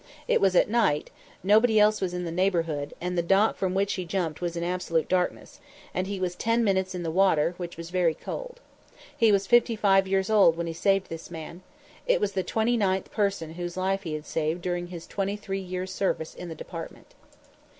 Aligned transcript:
It 0.27 0.41
was 0.41 0.55
at 0.55 0.67
night, 0.67 1.11
nobody 1.43 1.79
else 1.79 2.01
was 2.01 2.11
in 2.11 2.25
the 2.25 2.31
neighborhood, 2.31 2.95
and 2.99 3.15
the 3.15 3.21
dock 3.21 3.55
from 3.55 3.75
which 3.75 3.93
he 3.93 4.03
jumped 4.03 4.41
was 4.41 4.55
in 4.57 4.63
absolute 4.63 5.07
darkness, 5.07 5.59
and 5.93 6.07
he 6.07 6.19
was 6.19 6.33
ten 6.35 6.63
minutes 6.63 6.95
in 6.95 7.03
the 7.03 7.11
water, 7.11 7.53
which 7.57 7.77
was 7.77 7.91
very 7.91 8.15
cold. 8.15 8.59
He 9.15 9.31
was 9.31 9.45
fifty 9.45 9.75
five 9.75 10.07
years 10.07 10.31
old 10.31 10.57
when 10.57 10.65
he 10.65 10.73
saved 10.73 11.09
this 11.09 11.29
man. 11.29 11.61
It 12.07 12.19
was 12.19 12.31
the 12.31 12.41
twenty 12.41 12.77
ninth 12.77 13.11
person 13.11 13.53
whose 13.53 13.77
life 13.77 14.01
he 14.01 14.15
had 14.15 14.25
saved 14.25 14.63
during 14.63 14.87
his 14.87 15.05
twenty 15.05 15.35
three 15.37 15.61
years' 15.61 15.93
service 15.93 16.33
in 16.33 16.49
the 16.49 16.55
Department. 16.55 17.13